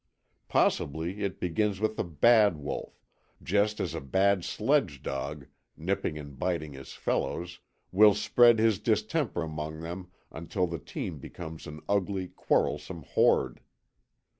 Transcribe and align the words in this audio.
Possibly 0.47 1.19
it 1.21 1.39
begins 1.39 1.79
with 1.79 1.99
a 1.99 2.03
"bad" 2.03 2.57
wolf; 2.57 3.03
just 3.43 3.79
as 3.79 3.93
a 3.93 4.01
"bad" 4.01 4.43
sledge 4.43 5.03
dog, 5.03 5.45
nipping 5.77 6.17
and 6.17 6.39
biting 6.39 6.73
his 6.73 6.93
fellows, 6.93 7.59
will 7.91 8.15
spread 8.15 8.57
his 8.57 8.79
distemper 8.79 9.43
among 9.43 9.81
them 9.81 10.09
until 10.31 10.65
the 10.65 10.79
team 10.79 11.19
becomes 11.19 11.67
an 11.67 11.81
ugly, 11.87 12.29
quarrelsome 12.29 13.03
horde. 13.03 13.59